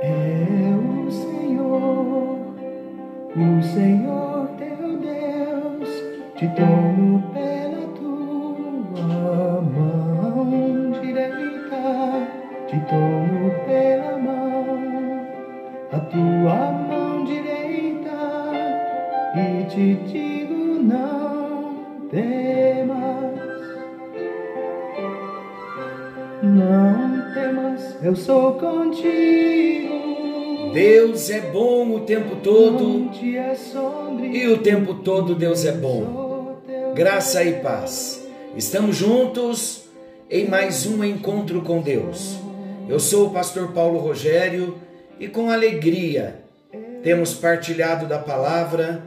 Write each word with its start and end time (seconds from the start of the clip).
É 0.00 0.74
o 0.76 1.10
Senhor, 1.10 2.38
o 3.34 3.62
Senhor 3.62 4.48
teu 4.56 4.96
Deus, 4.96 5.88
te 6.36 6.46
tomo 6.54 7.20
pela 7.32 7.84
tua 7.98 9.60
mão 9.60 10.92
direita, 11.00 12.28
te 12.68 12.78
tomo 12.88 13.50
pela 13.66 14.18
mão, 14.18 15.26
a 15.90 15.98
tua 15.98 16.72
mão 16.72 17.24
direita, 17.24 18.18
e 19.34 19.64
te 19.64 19.94
digo 20.06 20.80
não 20.80 21.74
temas. 22.08 23.18
Não 26.40 26.87
temas, 27.48 27.96
eu 28.02 28.14
sou 28.14 28.54
contigo. 28.54 29.98
Deus 30.72 31.30
é 31.30 31.40
bom 31.40 31.94
o 31.94 32.00
tempo 32.00 32.36
todo 32.36 33.10
é 33.24 33.56
e 34.26 34.46
o 34.48 34.58
tempo 34.58 34.96
todo 34.96 35.34
Deus 35.34 35.64
é 35.64 35.72
bom. 35.72 36.60
Graça 36.94 37.42
e 37.42 37.60
paz. 37.60 38.22
Estamos 38.54 38.96
juntos 38.96 39.84
em 40.30 40.46
mais 40.46 40.84
um 40.86 41.02
encontro 41.02 41.62
com 41.62 41.80
Deus. 41.80 42.36
Eu 42.86 43.00
sou 43.00 43.28
o 43.28 43.30
pastor 43.30 43.72
Paulo 43.72 43.98
Rogério 43.98 44.76
e 45.18 45.26
com 45.26 45.50
alegria 45.50 46.44
temos 47.02 47.32
partilhado 47.32 48.06
da 48.06 48.18
palavra 48.18 49.02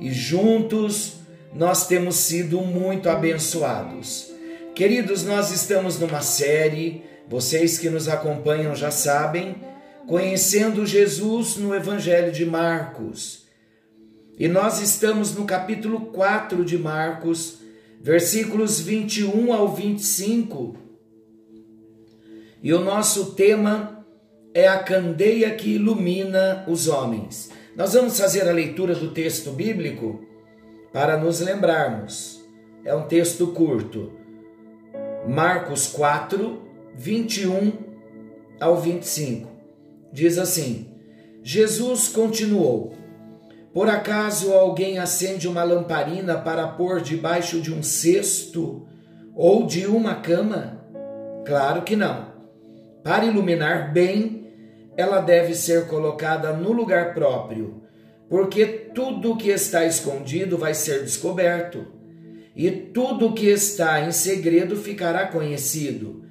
e 0.00 0.10
juntos 0.10 1.18
nós 1.54 1.86
temos 1.86 2.16
sido 2.16 2.62
muito 2.62 3.10
abençoados. 3.10 4.32
Queridos, 4.74 5.24
nós 5.24 5.50
estamos 5.50 5.98
numa 5.98 6.22
série, 6.22 7.04
vocês 7.28 7.78
que 7.78 7.88
nos 7.88 8.08
acompanham 8.08 8.74
já 8.74 8.90
sabem, 8.90 9.56
conhecendo 10.06 10.84
Jesus 10.84 11.56
no 11.56 11.74
Evangelho 11.74 12.32
de 12.32 12.44
Marcos. 12.44 13.46
E 14.38 14.48
nós 14.48 14.80
estamos 14.80 15.34
no 15.34 15.44
capítulo 15.44 16.06
4 16.06 16.64
de 16.64 16.78
Marcos, 16.78 17.58
versículos 18.00 18.80
21 18.80 19.52
ao 19.52 19.68
25. 19.68 20.76
E 22.62 22.72
o 22.72 22.80
nosso 22.80 23.32
tema 23.34 24.04
é 24.54 24.68
a 24.68 24.78
candeia 24.78 25.54
que 25.54 25.74
ilumina 25.74 26.64
os 26.68 26.88
homens. 26.88 27.50
Nós 27.76 27.94
vamos 27.94 28.18
fazer 28.18 28.48
a 28.48 28.52
leitura 28.52 28.94
do 28.94 29.10
texto 29.10 29.50
bíblico 29.50 30.20
para 30.92 31.16
nos 31.16 31.40
lembrarmos. 31.40 32.42
É 32.84 32.94
um 32.94 33.06
texto 33.06 33.48
curto. 33.48 34.12
Marcos 35.26 35.86
4, 35.86 36.60
21 36.94 37.72
ao 38.60 38.76
25. 38.76 39.48
Diz 40.12 40.38
assim: 40.38 40.88
Jesus 41.42 42.08
continuou: 42.08 42.94
Por 43.72 43.88
acaso 43.88 44.52
alguém 44.52 44.98
acende 44.98 45.48
uma 45.48 45.64
lamparina 45.64 46.38
para 46.38 46.68
pôr 46.68 47.00
debaixo 47.00 47.60
de 47.60 47.72
um 47.72 47.82
cesto 47.82 48.86
ou 49.34 49.66
de 49.66 49.86
uma 49.86 50.16
cama? 50.16 50.80
Claro 51.44 51.82
que 51.82 51.96
não. 51.96 52.32
Para 53.02 53.24
iluminar 53.24 53.92
bem, 53.92 54.46
ela 54.96 55.20
deve 55.20 55.54
ser 55.54 55.88
colocada 55.88 56.52
no 56.52 56.70
lugar 56.70 57.14
próprio, 57.14 57.82
porque 58.28 58.66
tudo 58.66 59.36
que 59.36 59.48
está 59.48 59.84
escondido 59.84 60.56
vai 60.56 60.74
ser 60.74 61.00
descoberto, 61.00 61.86
e 62.54 62.70
tudo 62.70 63.32
que 63.32 63.46
está 63.46 64.02
em 64.02 64.12
segredo 64.12 64.76
ficará 64.76 65.26
conhecido. 65.26 66.21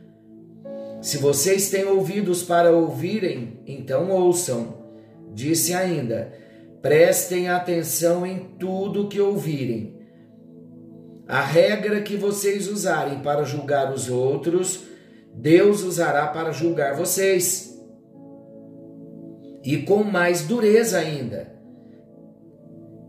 Se 1.01 1.17
vocês 1.17 1.71
têm 1.71 1.85
ouvidos 1.85 2.43
para 2.43 2.71
ouvirem, 2.71 3.59
então 3.65 4.11
ouçam. 4.11 4.81
Disse 5.33 5.73
ainda: 5.73 6.31
prestem 6.81 7.49
atenção 7.49 8.25
em 8.25 8.39
tudo 8.59 9.07
que 9.07 9.19
ouvirem. 9.19 9.99
A 11.27 11.41
regra 11.41 12.01
que 12.01 12.15
vocês 12.15 12.67
usarem 12.67 13.19
para 13.19 13.43
julgar 13.43 13.91
os 13.91 14.09
outros, 14.09 14.83
Deus 15.33 15.81
usará 15.81 16.27
para 16.27 16.51
julgar 16.51 16.95
vocês. 16.95 17.71
E 19.63 19.77
com 19.77 20.03
mais 20.03 20.41
dureza 20.43 20.99
ainda. 20.99 21.51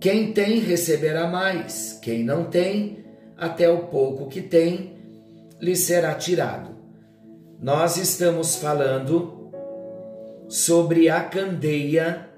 Quem 0.01 0.33
tem 0.33 0.61
receberá 0.61 1.27
mais, 1.29 1.99
quem 2.03 2.25
não 2.25 2.45
tem, 2.45 3.05
até 3.37 3.69
o 3.71 3.87
pouco 3.87 4.29
que 4.29 4.41
tem, 4.41 4.97
lhe 5.61 5.77
será 5.77 6.15
tirado. 6.15 6.82
Nós 7.63 7.97
estamos 7.97 8.57
falando 8.57 9.53
sobre 10.49 11.09
a 11.09 11.23
candeia 11.23 12.29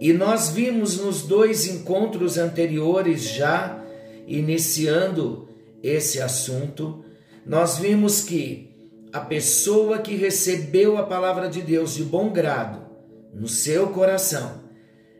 e 0.00 0.12
nós 0.12 0.50
vimos 0.50 0.98
nos 1.00 1.22
dois 1.22 1.66
encontros 1.66 2.38
anteriores 2.38 3.24
já 3.24 3.84
iniciando 4.28 5.48
esse 5.82 6.20
assunto, 6.20 7.04
nós 7.44 7.76
vimos 7.76 8.22
que 8.22 8.72
a 9.12 9.18
pessoa 9.18 9.98
que 9.98 10.14
recebeu 10.14 10.96
a 10.96 11.02
palavra 11.02 11.48
de 11.48 11.60
Deus 11.60 11.94
de 11.94 12.04
bom 12.04 12.30
grado 12.32 12.86
no 13.34 13.48
seu 13.48 13.88
coração, 13.88 14.60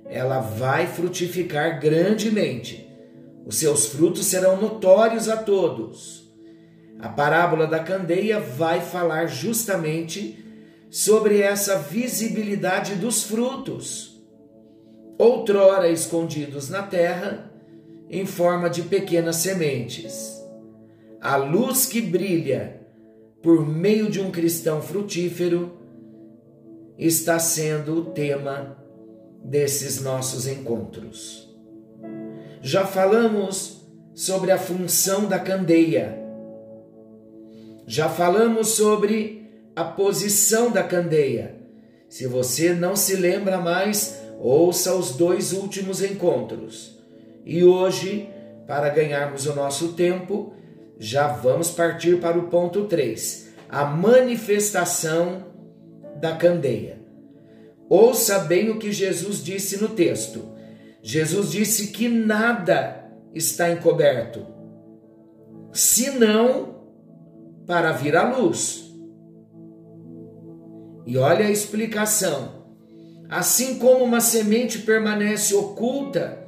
ela 0.07 0.39
vai 0.39 0.87
frutificar 0.87 1.81
grandemente. 1.81 2.89
Os 3.45 3.57
seus 3.57 3.87
frutos 3.87 4.27
serão 4.27 4.61
notórios 4.61 5.29
a 5.29 5.37
todos. 5.37 6.24
A 6.99 7.09
parábola 7.09 7.67
da 7.67 7.81
candeia 7.81 8.41
vai 8.41 8.81
falar 8.81 9.27
justamente 9.27 10.45
sobre 10.91 11.41
essa 11.41 11.79
visibilidade 11.79 12.95
dos 12.95 13.25
frutos, 13.25 14.25
outrora 15.19 15.89
escondidos 15.89 16.69
na 16.71 16.83
terra 16.83 17.51
em 18.09 18.25
forma 18.27 18.71
de 18.71 18.83
pequenas 18.83 19.37
sementes. 19.37 20.41
A 21.21 21.37
luz 21.37 21.87
que 21.87 22.01
brilha 22.01 22.81
por 23.43 23.67
meio 23.67 24.11
de 24.11 24.21
um 24.21 24.31
cristão 24.31 24.81
frutífero 24.81 25.79
está 26.99 27.39
sendo 27.39 27.99
o 27.99 28.05
tema 28.07 28.79
desses 29.43 30.01
nossos 30.01 30.47
encontros. 30.47 31.53
Já 32.63 32.87
falamos 32.87 33.87
sobre 34.15 34.51
a 34.51 34.59
função 34.59 35.27
da 35.27 35.39
candeia. 35.39 36.24
Já 37.87 38.09
falamos 38.09 38.69
sobre 38.69 39.51
a 39.77 39.85
posição 39.85 40.71
da 40.71 40.83
candeia. 40.83 41.57
Se 42.09 42.27
você 42.27 42.73
não 42.73 42.97
se 42.97 43.17
lembra 43.17 43.59
mais, 43.59 44.23
ouça 44.39 44.95
os 44.95 45.13
dois 45.13 45.53
últimos 45.53 46.03
encontros. 46.03 46.99
E 47.45 47.63
hoje, 47.65 48.29
para 48.67 48.89
ganharmos 48.89 49.47
o 49.47 49.55
nosso 49.55 49.93
tempo, 49.93 50.55
já 50.99 51.29
vamos 51.29 51.71
partir 51.71 52.21
para 52.21 52.39
o 52.39 52.49
ponto 52.49 52.85
3, 52.85 53.49
a 53.69 53.85
manifestação 53.85 55.45
da 56.21 56.37
candeia. 56.37 57.01
Ouça 57.89 58.39
bem 58.41 58.71
o 58.71 58.79
que 58.79 58.93
Jesus 58.93 59.45
disse 59.45 59.81
no 59.81 59.89
texto. 59.91 60.55
Jesus 61.03 61.51
disse 61.51 61.89
que 61.89 62.09
nada 62.09 63.05
está 63.35 63.71
encoberto, 63.71 64.47
senão 65.73 66.74
para 67.67 67.93
vir 67.93 68.17
à 68.17 68.37
luz. 68.37 68.85
E 71.07 71.17
olha 71.19 71.47
a 71.47 71.51
explicação. 71.51 72.65
Assim 73.29 73.79
como 73.79 74.05
uma 74.05 74.21
semente 74.21 74.81
permanece 74.81 75.55
oculta 75.55 76.47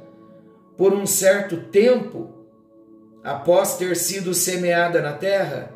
por 0.77 0.93
um 0.93 1.05
certo 1.05 1.57
tempo, 1.71 2.29
após 3.23 3.77
ter 3.77 3.95
sido 3.95 4.33
semeada 4.33 5.01
na 5.01 5.13
terra, 5.13 5.71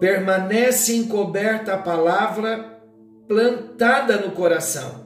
permanece 0.00 0.94
encoberta 0.96 1.74
a 1.74 1.78
palavra 1.78 2.82
plantada 3.28 4.18
no 4.18 4.32
coração. 4.32 5.04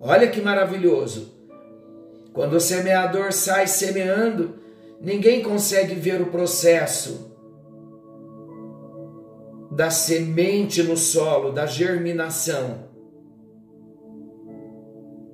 Olha 0.00 0.28
que 0.28 0.40
maravilhoso! 0.40 1.38
Quando 2.32 2.54
o 2.54 2.60
semeador 2.60 3.32
sai 3.32 3.66
semeando, 3.66 4.58
ninguém 5.00 5.42
consegue 5.42 5.94
ver 5.94 6.20
o 6.20 6.26
processo 6.26 7.29
da 9.80 9.88
semente 9.88 10.82
no 10.82 10.94
solo, 10.94 11.52
da 11.52 11.64
germinação. 11.64 12.90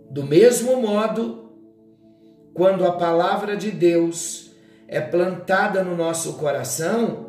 Do 0.08 0.22
mesmo 0.22 0.80
modo, 0.80 1.50
quando 2.54 2.86
a 2.86 2.92
palavra 2.92 3.56
de 3.56 3.72
Deus 3.72 4.52
é 4.86 5.00
plantada 5.00 5.82
no 5.82 5.96
nosso 5.96 6.34
coração, 6.34 7.26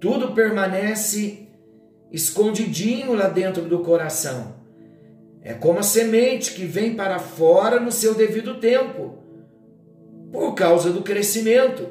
tudo 0.00 0.34
permanece 0.34 1.46
escondidinho 2.10 3.14
lá 3.14 3.28
dentro 3.28 3.62
do 3.62 3.78
coração. 3.84 4.56
É 5.42 5.54
como 5.54 5.78
a 5.78 5.84
semente 5.84 6.54
que 6.54 6.64
vem 6.64 6.96
para 6.96 7.20
fora 7.20 7.78
no 7.78 7.92
seu 7.92 8.16
devido 8.16 8.58
tempo, 8.58 9.18
por 10.32 10.56
causa 10.56 10.90
do 10.90 11.02
crescimento. 11.02 11.86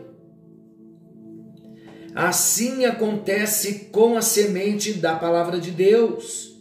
Assim 2.16 2.86
acontece 2.86 3.90
com 3.92 4.16
a 4.16 4.22
semente 4.22 4.94
da 4.94 5.18
palavra 5.18 5.60
de 5.60 5.70
Deus. 5.70 6.56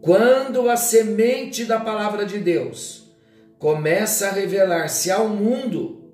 Quando 0.00 0.70
a 0.70 0.78
semente 0.78 1.66
da 1.66 1.78
palavra 1.78 2.24
de 2.24 2.38
Deus 2.38 3.14
começa 3.58 4.28
a 4.28 4.32
revelar-se 4.32 5.10
ao 5.10 5.28
mundo, 5.28 6.10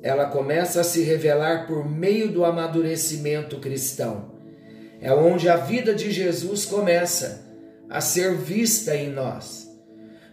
ela 0.00 0.26
começa 0.26 0.82
a 0.82 0.84
se 0.84 1.02
revelar 1.02 1.66
por 1.66 1.90
meio 1.90 2.30
do 2.30 2.44
amadurecimento 2.44 3.58
cristão. 3.58 4.32
É 5.00 5.12
onde 5.12 5.48
a 5.48 5.56
vida 5.56 5.92
de 5.92 6.12
Jesus 6.12 6.64
começa 6.64 7.44
a 7.90 8.00
ser 8.00 8.36
vista 8.36 8.94
em 8.94 9.10
nós. 9.10 9.68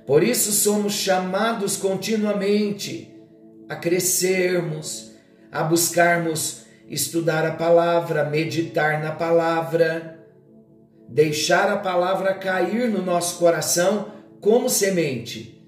Por 0.05 0.21
isso 0.21 0.51
somos 0.51 0.93
chamados 0.93 1.77
continuamente 1.77 3.11
a 3.67 3.75
crescermos, 3.75 5.10
a 5.51 5.63
buscarmos 5.63 6.65
estudar 6.87 7.45
a 7.45 7.51
palavra, 7.51 8.23
meditar 8.23 9.01
na 9.01 9.11
palavra, 9.11 10.19
deixar 11.07 11.69
a 11.69 11.77
palavra 11.77 12.33
cair 12.33 12.89
no 12.89 13.01
nosso 13.01 13.37
coração 13.37 14.11
como 14.39 14.69
semente. 14.69 15.61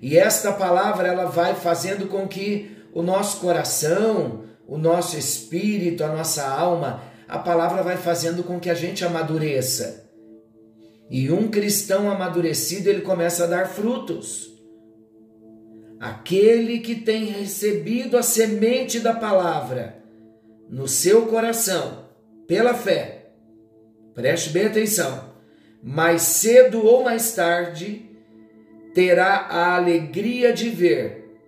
E 0.00 0.16
esta 0.16 0.52
palavra 0.52 1.08
ela 1.08 1.26
vai 1.26 1.54
fazendo 1.54 2.06
com 2.06 2.26
que 2.26 2.76
o 2.92 3.02
nosso 3.02 3.40
coração, 3.40 4.44
o 4.66 4.78
nosso 4.78 5.18
espírito, 5.18 6.04
a 6.04 6.08
nossa 6.08 6.46
alma, 6.46 7.02
a 7.28 7.38
palavra 7.38 7.82
vai 7.82 7.96
fazendo 7.96 8.42
com 8.42 8.58
que 8.58 8.70
a 8.70 8.74
gente 8.74 9.04
amadureça. 9.04 10.08
E 11.10 11.30
um 11.30 11.48
cristão 11.48 12.10
amadurecido, 12.10 12.88
ele 12.88 13.00
começa 13.00 13.44
a 13.44 13.46
dar 13.46 13.66
frutos. 13.66 14.47
Aquele 16.00 16.80
que 16.80 16.94
tem 16.96 17.24
recebido 17.26 18.16
a 18.16 18.22
semente 18.22 19.00
da 19.00 19.14
palavra 19.14 20.02
no 20.68 20.86
seu 20.86 21.26
coração, 21.26 22.06
pela 22.46 22.74
fé, 22.74 23.18
Preste 24.18 24.50
bem 24.50 24.66
atenção. 24.66 25.32
Mais 25.80 26.22
cedo 26.22 26.84
ou 26.84 27.04
mais 27.04 27.36
tarde, 27.36 28.10
terá 28.92 29.46
a 29.48 29.76
alegria 29.76 30.52
de 30.52 30.70
ver 30.70 31.38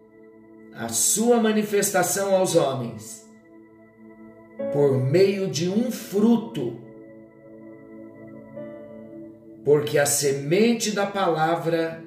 a 0.73 0.89
sua 0.89 1.41
manifestação 1.41 2.33
aos 2.33 2.55
homens 2.55 3.29
por 4.73 4.97
meio 5.03 5.49
de 5.49 5.69
um 5.69 5.91
fruto. 5.91 6.81
Porque 9.65 9.99
a 9.99 10.07
semente 10.07 10.93
da 10.93 11.07
palavra 11.07 12.05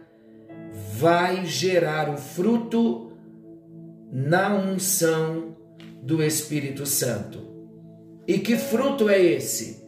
vai 0.95 1.43
gerar 1.45 2.07
o 2.13 2.17
fruto 2.17 3.13
na 4.11 4.55
unção 4.55 5.55
do 6.03 6.21
Espírito 6.21 6.85
Santo. 6.85 7.41
E 8.27 8.37
que 8.37 8.55
fruto 8.55 9.09
é 9.09 9.19
esse? 9.19 9.83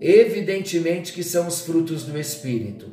Evidentemente 0.00 1.12
que 1.12 1.22
são 1.22 1.46
os 1.46 1.60
frutos 1.60 2.04
do 2.04 2.18
Espírito. 2.18 2.90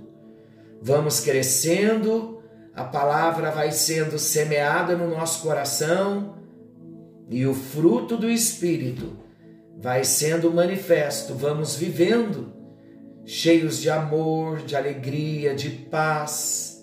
Vamos 0.82 1.22
crescendo, 1.22 2.44
a 2.74 2.84
palavra 2.84 3.50
vai 3.50 3.72
sendo 3.72 4.20
semeada 4.20 4.98
no 4.98 5.10
nosso 5.10 5.42
coração 5.42 6.36
e 7.30 7.46
o 7.46 7.54
fruto 7.54 8.18
do 8.18 8.30
Espírito 8.30 9.18
vai 9.78 10.04
sendo 10.04 10.52
manifesto. 10.52 11.34
Vamos 11.34 11.78
vivendo 11.78 12.54
cheios 13.24 13.80
de 13.80 13.90
amor, 13.90 14.58
de 14.64 14.76
alegria, 14.76 15.56
de 15.56 15.70
paz, 15.70 16.77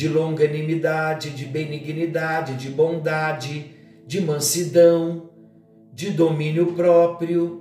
de 0.00 0.08
longanimidade, 0.08 1.28
de 1.28 1.44
benignidade, 1.44 2.54
de 2.54 2.70
bondade, 2.70 3.74
de 4.06 4.18
mansidão, 4.18 5.28
de 5.92 6.10
domínio 6.10 6.72
próprio 6.72 7.60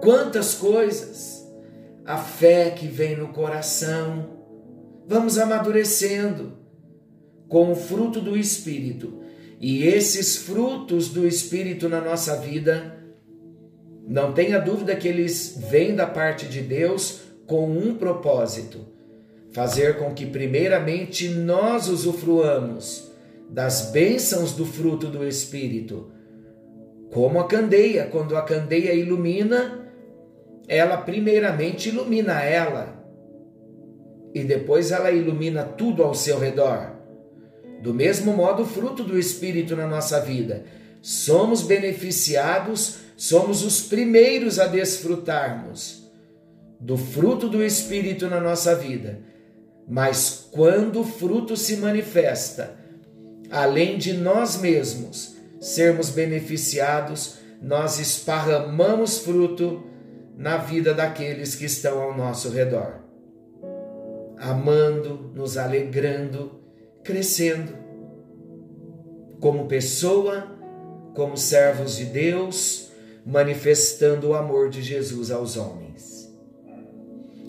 Quantas 0.00 0.54
coisas! 0.54 1.44
A 2.04 2.16
fé 2.16 2.70
que 2.70 2.86
vem 2.86 3.16
no 3.16 3.28
coração. 3.28 4.38
Vamos 5.04 5.36
amadurecendo 5.36 6.58
com 7.48 7.72
o 7.72 7.74
fruto 7.74 8.20
do 8.20 8.36
Espírito. 8.36 9.20
E 9.58 9.82
esses 9.84 10.36
frutos 10.36 11.08
do 11.08 11.26
Espírito 11.26 11.88
na 11.88 12.00
nossa 12.00 12.36
vida, 12.36 13.02
não 14.06 14.32
tenha 14.32 14.60
dúvida 14.60 14.94
que 14.94 15.08
eles 15.08 15.58
vêm 15.70 15.96
da 15.96 16.06
parte 16.06 16.46
de 16.46 16.60
Deus 16.60 17.22
com 17.48 17.68
um 17.68 17.96
propósito: 17.96 18.93
fazer 19.54 19.98
com 19.98 20.12
que, 20.12 20.26
primeiramente, 20.26 21.28
nós 21.28 21.88
usufruamos 21.88 23.10
das 23.48 23.92
bênçãos 23.92 24.52
do 24.52 24.66
fruto 24.66 25.06
do 25.06 25.26
Espírito. 25.26 26.10
Como 27.12 27.38
a 27.38 27.46
candeia, 27.46 28.06
quando 28.06 28.36
a 28.36 28.42
candeia 28.42 28.92
ilumina, 28.92 29.88
ela 30.66 30.96
primeiramente 30.96 31.88
ilumina 31.88 32.42
ela 32.42 33.00
e 34.34 34.42
depois 34.42 34.90
ela 34.90 35.12
ilumina 35.12 35.62
tudo 35.62 36.02
ao 36.02 36.14
seu 36.14 36.36
redor. 36.36 36.90
Do 37.80 37.94
mesmo 37.94 38.32
modo, 38.32 38.64
o 38.64 38.66
fruto 38.66 39.04
do 39.04 39.16
Espírito 39.16 39.76
na 39.76 39.86
nossa 39.86 40.20
vida. 40.20 40.64
Somos 41.00 41.62
beneficiados, 41.62 42.96
somos 43.16 43.64
os 43.64 43.82
primeiros 43.82 44.58
a 44.58 44.66
desfrutarmos 44.66 46.10
do 46.80 46.96
fruto 46.96 47.48
do 47.48 47.62
Espírito 47.62 48.26
na 48.26 48.40
nossa 48.40 48.74
vida. 48.74 49.20
Mas 49.86 50.48
quando 50.50 51.00
o 51.00 51.04
fruto 51.04 51.56
se 51.56 51.76
manifesta, 51.76 52.76
além 53.50 53.98
de 53.98 54.12
nós 54.12 54.56
mesmos 54.56 55.34
sermos 55.60 56.10
beneficiados, 56.10 57.38
nós 57.60 57.98
esparramamos 57.98 59.18
fruto 59.18 59.82
na 60.36 60.56
vida 60.56 60.92
daqueles 60.92 61.54
que 61.54 61.64
estão 61.64 62.02
ao 62.02 62.16
nosso 62.16 62.50
redor, 62.50 63.00
amando, 64.36 65.30
nos 65.34 65.56
alegrando, 65.56 66.60
crescendo, 67.02 67.72
como 69.40 69.66
pessoa, 69.66 70.48
como 71.14 71.36
servos 71.36 71.96
de 71.96 72.06
Deus, 72.06 72.90
manifestando 73.24 74.28
o 74.28 74.34
amor 74.34 74.68
de 74.68 74.82
Jesus 74.82 75.30
aos 75.30 75.56
homens. 75.56 76.30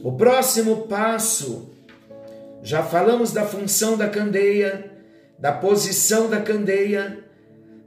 O 0.03 0.13
próximo 0.13 0.83
passo, 0.83 1.75
já 2.65 2.81
falamos 2.81 3.31
da 3.31 3.45
função 3.45 3.95
da 3.95 4.09
candeia, 4.09 4.91
da 5.38 5.51
posição 5.51 6.27
da 6.27 6.41
candeia, 6.41 7.19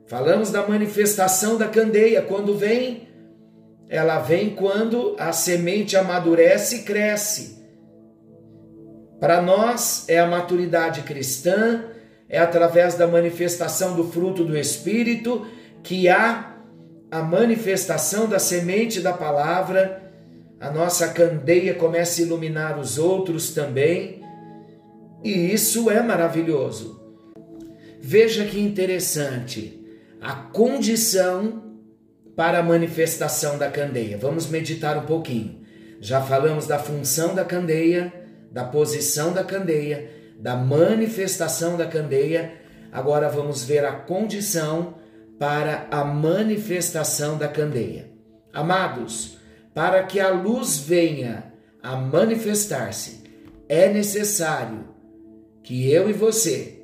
falamos 0.07 0.53
da 0.53 0.65
manifestação 0.69 1.59
da 1.59 1.67
candeia, 1.67 2.23
quando 2.23 2.57
vem 2.57 3.09
ela 3.89 4.21
vem 4.21 4.51
quando 4.51 5.17
a 5.19 5.33
semente 5.33 5.97
amadurece 5.97 6.77
e 6.77 6.83
cresce. 6.83 7.59
Para 9.19 9.43
nós 9.43 10.05
é 10.09 10.21
a 10.21 10.27
maturidade 10.29 11.03
cristã, 11.03 11.87
é 12.29 12.39
através 12.39 12.95
da 12.95 13.09
manifestação 13.09 13.97
do 13.97 14.05
fruto 14.05 14.45
do 14.45 14.57
Espírito 14.57 15.45
que 15.83 16.09
há 16.09 16.55
a 17.11 17.21
manifestação 17.21 18.29
da 18.29 18.39
semente 18.39 19.01
da 19.01 19.13
palavra, 19.13 20.13
a 20.61 20.71
nossa 20.71 21.09
candeia 21.09 21.75
começa 21.75 22.21
a 22.21 22.25
iluminar 22.25 22.79
os 22.79 22.97
outros 22.97 23.51
também, 23.51 24.18
e 25.23 25.53
isso 25.53 25.91
é 25.91 26.03
maravilhoso. 26.03 27.01
Veja 28.01 28.45
que 28.45 28.61
interessante, 28.61 29.85
a 30.21 30.35
condição 30.35 31.69
para 32.37 32.61
a 32.61 32.63
manifestação 32.63 33.59
da 33.59 33.69
candeia. 33.69 34.17
Vamos 34.17 34.47
meditar 34.49 34.97
um 34.97 35.07
pouquinho. 35.07 35.61
Já 36.01 36.21
falamos 36.23 36.67
da 36.67 36.79
função 36.79 37.35
da 37.35 37.45
candeia, 37.45 38.13
da 38.53 38.65
posição 38.65 39.33
da 39.33 39.43
candeia, 39.43 40.09
da 40.39 40.55
manifestação 40.55 41.77
da 41.77 41.87
candeia. 41.87 42.53
Agora 42.93 43.29
vamos 43.29 43.65
ver 43.65 43.85
a 43.85 43.93
condição 43.93 44.95
para 45.39 45.89
a 45.91 46.05
manifestação 46.05 47.37
da 47.37 47.49
candeia. 47.49 48.11
Amados, 48.53 49.39
para 49.75 50.03
que 50.05 50.21
a 50.21 50.31
luz 50.31 50.79
venha 50.79 51.53
a 51.83 51.97
manifestar-se, 51.97 53.25
é 53.69 53.89
necessário 53.89 54.98
que 55.69 55.93
eu 55.93 56.09
e 56.09 56.15
você, 56.15 56.79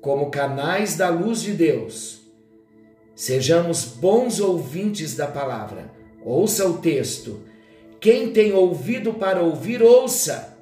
como 0.00 0.30
canais 0.30 0.96
da 0.96 1.08
luz 1.08 1.40
de 1.40 1.52
Deus, 1.52 2.20
Sejamos 3.20 3.84
bons 3.84 4.40
ouvintes 4.40 5.14
da 5.14 5.26
palavra. 5.26 5.92
Ouça 6.24 6.66
o 6.66 6.78
texto. 6.78 7.42
Quem 8.00 8.32
tem 8.32 8.54
ouvido 8.54 9.12
para 9.12 9.42
ouvir, 9.42 9.82
ouça. 9.82 10.56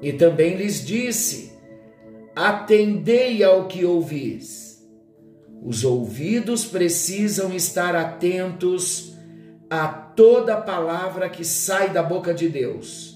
E 0.00 0.12
também 0.12 0.54
lhes 0.54 0.86
disse: 0.86 1.52
Atendei 2.36 3.42
ao 3.42 3.66
que 3.66 3.84
ouvis. 3.84 4.88
Os 5.60 5.82
ouvidos 5.82 6.64
precisam 6.64 7.52
estar 7.52 7.96
atentos 7.96 9.14
a 9.68 9.88
toda 9.88 10.56
palavra 10.56 11.28
que 11.28 11.44
sai 11.44 11.90
da 11.92 12.00
boca 12.00 12.32
de 12.32 12.48
Deus. 12.48 13.09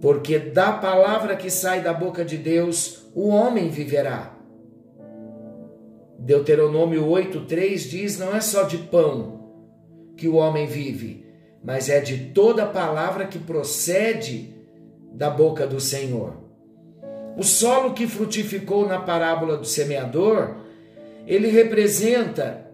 Porque 0.00 0.38
da 0.38 0.72
palavra 0.72 1.36
que 1.36 1.50
sai 1.50 1.82
da 1.82 1.92
boca 1.92 2.24
de 2.24 2.38
Deus 2.38 3.04
o 3.14 3.28
homem 3.28 3.68
viverá. 3.68 4.34
Deuteronômio 6.18 7.06
8:3 7.06 7.88
diz: 7.88 8.18
"Não 8.18 8.34
é 8.34 8.40
só 8.40 8.62
de 8.62 8.78
pão 8.78 9.40
que 10.16 10.28
o 10.28 10.36
homem 10.36 10.66
vive, 10.66 11.26
mas 11.62 11.88
é 11.88 12.00
de 12.00 12.30
toda 12.32 12.66
palavra 12.66 13.26
que 13.26 13.38
procede 13.38 14.54
da 15.12 15.28
boca 15.28 15.66
do 15.66 15.80
Senhor." 15.80 16.34
O 17.36 17.42
solo 17.42 17.94
que 17.94 18.06
frutificou 18.06 18.86
na 18.86 19.00
parábola 19.00 19.56
do 19.56 19.66
semeador, 19.66 20.56
ele 21.26 21.48
representa 21.48 22.66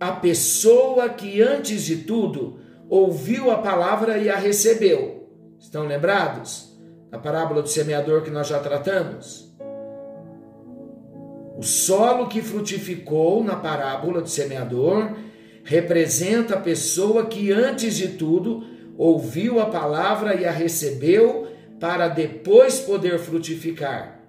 a 0.00 0.12
pessoa 0.12 1.08
que 1.08 1.40
antes 1.40 1.84
de 1.84 1.98
tudo 1.98 2.58
ouviu 2.88 3.50
a 3.50 3.58
palavra 3.58 4.18
e 4.18 4.28
a 4.28 4.36
recebeu. 4.36 5.11
Estão 5.62 5.86
lembrados? 5.86 6.76
A 7.12 7.18
parábola 7.18 7.62
do 7.62 7.68
semeador 7.68 8.22
que 8.22 8.30
nós 8.30 8.48
já 8.48 8.58
tratamos? 8.58 9.54
O 11.56 11.62
solo 11.62 12.26
que 12.26 12.42
frutificou 12.42 13.44
na 13.44 13.54
parábola 13.54 14.20
do 14.20 14.28
semeador 14.28 15.12
representa 15.62 16.54
a 16.54 16.60
pessoa 16.60 17.26
que, 17.26 17.52
antes 17.52 17.96
de 17.96 18.08
tudo, 18.08 18.64
ouviu 18.98 19.60
a 19.60 19.66
palavra 19.66 20.34
e 20.34 20.44
a 20.44 20.50
recebeu 20.50 21.46
para 21.78 22.08
depois 22.08 22.80
poder 22.80 23.20
frutificar. 23.20 24.20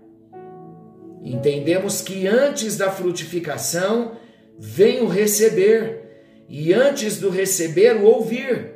Entendemos 1.23 1.99
que 2.01 2.27
antes 2.27 2.77
da 2.77 2.91
frutificação 2.91 4.17
vem 4.59 5.01
o 5.01 5.07
receber, 5.07 6.45
e 6.47 6.71
antes 6.71 7.19
do 7.19 7.31
receber, 7.31 7.95
o 7.95 8.03
ouvir. 8.03 8.72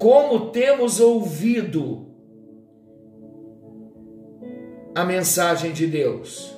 Como 0.00 0.50
temos 0.50 0.98
ouvido 0.98 2.10
a 4.94 5.04
mensagem 5.04 5.72
de 5.72 5.86
Deus. 5.86 6.56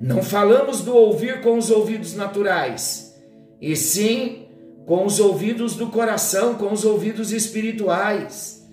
Não 0.00 0.22
falamos 0.22 0.80
do 0.80 0.94
ouvir 0.94 1.42
com 1.42 1.58
os 1.58 1.70
ouvidos 1.70 2.14
naturais, 2.14 3.14
e 3.60 3.74
sim 3.74 4.46
com 4.86 5.04
os 5.04 5.20
ouvidos 5.20 5.74
do 5.74 5.88
coração, 5.88 6.54
com 6.54 6.72
os 6.72 6.84
ouvidos 6.84 7.32
espirituais. 7.32 8.66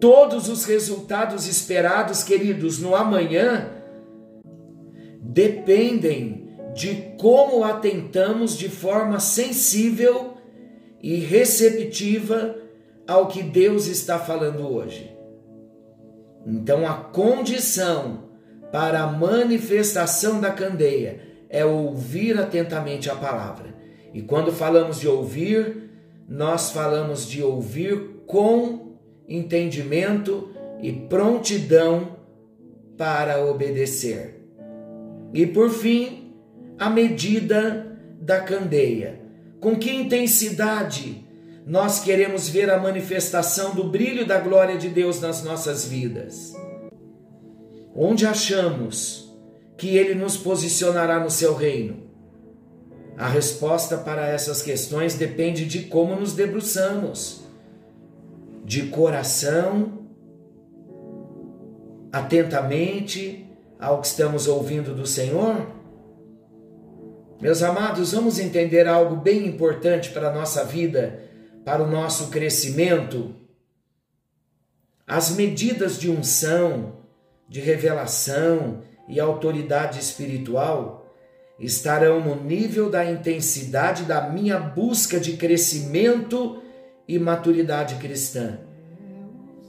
Todos 0.00 0.48
os 0.48 0.64
resultados 0.64 1.46
esperados, 1.46 2.22
queridos, 2.22 2.78
no 2.78 2.94
amanhã, 2.94 3.70
dependem 5.20 6.48
de 6.74 7.14
como 7.18 7.62
atentamos 7.62 8.56
de 8.56 8.68
forma 8.68 9.20
sensível 9.20 10.29
e 11.02 11.16
receptiva 11.16 12.56
ao 13.06 13.26
que 13.26 13.42
Deus 13.42 13.86
está 13.86 14.18
falando 14.18 14.66
hoje. 14.66 15.10
Então, 16.46 16.86
a 16.86 16.94
condição 16.94 18.30
para 18.72 19.02
a 19.02 19.06
manifestação 19.06 20.40
da 20.40 20.50
candeia 20.50 21.20
é 21.48 21.64
ouvir 21.64 22.38
atentamente 22.38 23.10
a 23.10 23.16
palavra. 23.16 23.74
E 24.14 24.22
quando 24.22 24.52
falamos 24.52 25.00
de 25.00 25.08
ouvir, 25.08 25.90
nós 26.28 26.70
falamos 26.70 27.28
de 27.28 27.42
ouvir 27.42 28.22
com 28.26 28.96
entendimento 29.28 30.50
e 30.80 30.92
prontidão 30.92 32.16
para 32.96 33.44
obedecer. 33.44 34.40
E 35.32 35.46
por 35.46 35.70
fim, 35.70 36.34
a 36.78 36.88
medida 36.88 37.98
da 38.20 38.40
candeia. 38.40 39.19
Com 39.60 39.76
que 39.76 39.92
intensidade 39.92 41.26
nós 41.66 42.00
queremos 42.00 42.48
ver 42.48 42.70
a 42.70 42.78
manifestação 42.78 43.74
do 43.74 43.84
brilho 43.84 44.26
da 44.26 44.40
glória 44.40 44.76
de 44.76 44.88
Deus 44.88 45.20
nas 45.20 45.44
nossas 45.44 45.84
vidas. 45.84 46.52
Onde 47.94 48.26
achamos 48.26 49.36
que 49.76 49.96
Ele 49.96 50.14
nos 50.14 50.36
posicionará 50.36 51.20
no 51.20 51.30
seu 51.30 51.54
reino? 51.54 52.08
A 53.16 53.28
resposta 53.28 53.98
para 53.98 54.26
essas 54.26 54.62
questões 54.62 55.14
depende 55.14 55.66
de 55.66 55.80
como 55.84 56.16
nos 56.16 56.32
debruçamos, 56.32 57.42
de 58.64 58.86
coração, 58.86 59.98
atentamente 62.10 63.46
ao 63.78 64.00
que 64.00 64.06
estamos 64.06 64.48
ouvindo 64.48 64.94
do 64.94 65.06
Senhor. 65.06 65.66
Meus 67.40 67.62
amados, 67.62 68.12
vamos 68.12 68.38
entender 68.38 68.86
algo 68.86 69.16
bem 69.16 69.46
importante 69.46 70.10
para 70.10 70.28
a 70.28 70.32
nossa 70.32 70.64
vida 70.64 71.30
para 71.64 71.82
o 71.82 71.90
nosso 71.90 72.28
crescimento, 72.30 73.34
as 75.06 75.30
medidas 75.36 75.98
de 75.98 76.10
unção, 76.10 77.00
de 77.48 77.60
revelação 77.60 78.82
e 79.08 79.18
autoridade 79.18 79.98
espiritual 79.98 81.14
estarão 81.58 82.20
no 82.20 82.42
nível 82.42 82.88
da 82.88 83.04
intensidade 83.04 84.04
da 84.04 84.28
minha 84.28 84.58
busca 84.58 85.20
de 85.20 85.36
crescimento 85.36 86.62
e 87.06 87.18
maturidade 87.18 87.96
cristã. 87.96 88.58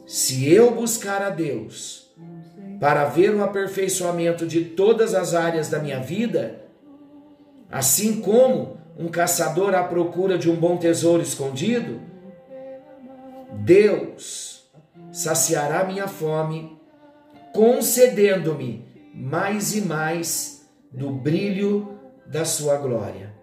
Se 0.05 0.49
eu 0.51 0.73
buscar 0.73 1.21
a 1.21 1.29
Deus 1.29 2.09
para 2.79 3.05
ver 3.05 3.35
o 3.35 3.43
aperfeiçoamento 3.43 4.45
de 4.45 4.63
todas 4.63 5.13
as 5.13 5.33
áreas 5.33 5.69
da 5.69 5.79
minha 5.79 5.99
vida, 5.99 6.61
assim 7.71 8.21
como 8.21 8.77
um 8.97 9.07
caçador 9.07 9.73
à 9.73 9.83
procura 9.83 10.37
de 10.37 10.49
um 10.49 10.55
bom 10.55 10.77
tesouro 10.77 11.23
escondido, 11.23 12.01
Deus 13.53 14.69
saciará 15.11 15.83
minha 15.83 16.07
fome, 16.07 16.77
concedendo-me 17.53 18.85
mais 19.13 19.75
e 19.75 19.81
mais 19.81 20.67
do 20.91 21.09
brilho 21.09 21.97
da 22.27 22.45
sua 22.45 22.77
glória. 22.77 23.33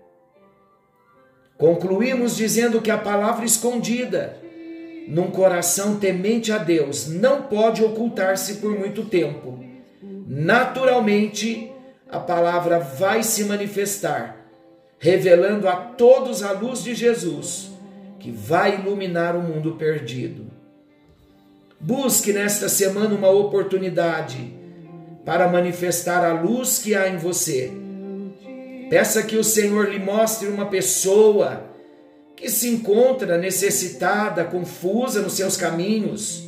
Concluímos 1.57 2.37
dizendo 2.37 2.81
que 2.81 2.91
a 2.91 2.99
palavra 2.99 3.45
escondida 3.45 4.39
num 5.09 5.31
coração 5.31 5.99
temente 5.99 6.53
a 6.53 6.59
Deus 6.59 7.09
não 7.09 7.43
pode 7.43 7.83
ocultar-se 7.83 8.57
por 8.57 8.79
muito 8.79 9.05
tempo. 9.07 9.59
Naturalmente, 10.27 11.73
a 12.11 12.19
palavra 12.19 12.79
vai 12.79 13.23
se 13.23 13.45
manifestar 13.45 14.39
revelando 14.99 15.69
a 15.69 15.77
todos 15.77 16.43
a 16.43 16.53
luz 16.53 16.83
de 16.83 16.95
Jesus, 16.95 17.71
que 18.19 18.31
vai 18.31 18.81
iluminar 18.81 19.37
o 19.37 19.43
mundo 19.43 19.77
perdido. 19.77 20.51
Busque 21.81 22.33
nesta 22.33 22.69
semana 22.69 23.15
uma 23.15 23.31
oportunidade 23.31 24.53
para 25.25 25.49
manifestar 25.49 26.25
a 26.25 26.33
luz 26.33 26.79
que 26.79 26.97
há 26.97 27.09
em 27.09 27.17
você. 27.17 27.71
Peça 28.91 29.23
que 29.23 29.37
o 29.37 29.45
Senhor 29.45 29.89
lhe 29.89 29.99
mostre 29.99 30.49
uma 30.49 30.67
pessoa 30.67 31.65
que 32.35 32.49
se 32.49 32.69
encontra 32.69 33.39
necessitada, 33.39 34.45
confusa 34.45 35.21
nos 35.21 35.35
seus 35.35 35.57
caminhos. 35.57 36.45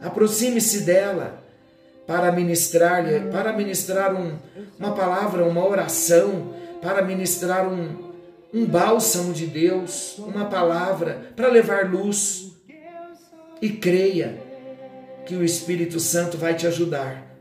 Aproxime-se 0.00 0.82
dela 0.82 1.41
para 2.06 2.32
ministrar-lhe, 2.32 3.30
para 3.30 3.52
ministrar 3.52 4.14
um, 4.14 4.36
uma 4.78 4.94
palavra, 4.94 5.44
uma 5.44 5.66
oração, 5.66 6.54
para 6.80 7.02
ministrar 7.02 7.68
um, 7.68 8.12
um 8.52 8.66
bálsamo 8.66 9.32
de 9.32 9.46
Deus, 9.46 10.18
uma 10.18 10.46
palavra 10.46 11.32
para 11.36 11.48
levar 11.48 11.90
luz. 11.90 12.50
E 13.60 13.70
creia 13.70 14.40
que 15.24 15.36
o 15.36 15.44
Espírito 15.44 16.00
Santo 16.00 16.36
vai 16.36 16.54
te 16.54 16.66
ajudar 16.66 17.32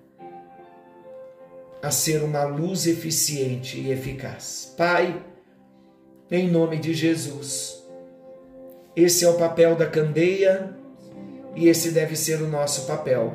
a 1.82 1.90
ser 1.90 2.24
uma 2.24 2.44
luz 2.44 2.86
eficiente 2.86 3.80
e 3.80 3.92
eficaz. 3.92 4.74
Pai, 4.78 5.20
em 6.30 6.50
nome 6.50 6.78
de 6.78 6.94
Jesus, 6.94 7.84
esse 8.96 9.26
é 9.26 9.30
o 9.30 9.34
papel 9.34 9.76
da 9.76 9.88
candeia 9.88 10.76
e 11.56 11.68
esse 11.68 11.92
deve 11.92 12.16
ser 12.16 12.42
o 12.42 12.48
nosso 12.48 12.86
papel. 12.86 13.34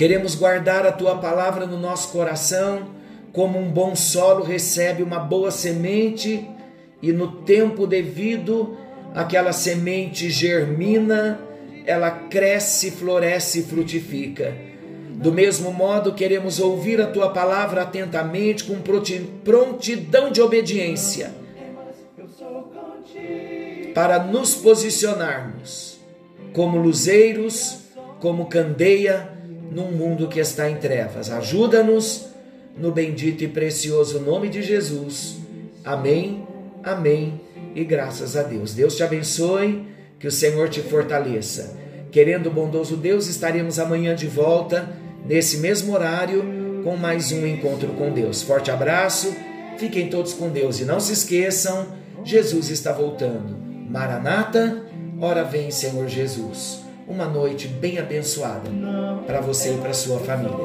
Queremos 0.00 0.34
guardar 0.34 0.86
a 0.86 0.92
tua 0.92 1.18
palavra 1.18 1.66
no 1.66 1.78
nosso 1.78 2.10
coração 2.10 2.88
como 3.34 3.58
um 3.58 3.70
bom 3.70 3.94
solo 3.94 4.42
recebe 4.42 5.02
uma 5.02 5.18
boa 5.18 5.50
semente 5.50 6.48
e 7.02 7.12
no 7.12 7.42
tempo 7.42 7.86
devido 7.86 8.78
aquela 9.14 9.52
semente 9.52 10.30
germina, 10.30 11.38
ela 11.84 12.10
cresce, 12.10 12.90
floresce 12.92 13.60
e 13.60 13.62
frutifica. 13.62 14.56
Do 15.16 15.30
mesmo 15.30 15.70
modo, 15.70 16.14
queremos 16.14 16.58
ouvir 16.58 16.98
a 16.98 17.06
tua 17.06 17.28
palavra 17.28 17.82
atentamente, 17.82 18.64
com 18.64 18.78
prontidão 19.44 20.32
de 20.32 20.40
obediência, 20.40 21.30
para 23.94 24.18
nos 24.18 24.54
posicionarmos 24.54 26.00
como 26.54 26.78
luzeiros, 26.78 27.80
como 28.18 28.46
candeia 28.46 29.39
num 29.70 29.92
mundo 29.92 30.28
que 30.28 30.40
está 30.40 30.68
em 30.68 30.76
trevas. 30.76 31.30
Ajuda-nos 31.30 32.26
no 32.76 32.90
bendito 32.90 33.44
e 33.44 33.48
precioso 33.48 34.20
nome 34.20 34.48
de 34.48 34.62
Jesus. 34.62 35.36
Amém, 35.84 36.46
amém 36.82 37.40
e 37.74 37.84
graças 37.84 38.36
a 38.36 38.42
Deus. 38.42 38.74
Deus 38.74 38.96
te 38.96 39.02
abençoe, 39.02 39.86
que 40.18 40.26
o 40.26 40.32
Senhor 40.32 40.68
te 40.68 40.80
fortaleça. 40.80 41.76
Querendo 42.10 42.48
o 42.48 42.50
bondoso 42.50 42.96
Deus, 42.96 43.26
estaremos 43.28 43.78
amanhã 43.78 44.14
de 44.14 44.26
volta, 44.26 44.88
nesse 45.24 45.58
mesmo 45.58 45.94
horário, 45.94 46.82
com 46.82 46.96
mais 46.96 47.30
um 47.30 47.46
encontro 47.46 47.88
com 47.92 48.12
Deus. 48.12 48.42
Forte 48.42 48.70
abraço, 48.70 49.34
fiquem 49.78 50.08
todos 50.08 50.32
com 50.32 50.48
Deus 50.48 50.80
e 50.80 50.84
não 50.84 50.98
se 50.98 51.12
esqueçam, 51.12 51.86
Jesus 52.24 52.68
está 52.70 52.92
voltando. 52.92 53.56
Maranata, 53.88 54.82
ora 55.20 55.44
vem, 55.44 55.70
Senhor 55.70 56.08
Jesus. 56.08 56.89
Uma 57.06 57.26
noite 57.26 57.68
bem 57.68 57.98
abençoada 57.98 58.70
para 59.26 59.40
você 59.40 59.74
e 59.74 59.78
para 59.78 59.92
sua 59.92 60.18
família. 60.20 60.56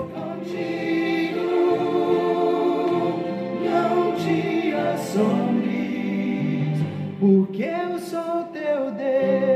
Porque 7.20 7.64
eu 7.64 8.00
sou 8.00 8.44
teu 8.54 8.92
Deus. 8.92 9.55